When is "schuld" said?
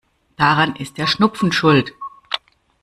1.51-1.93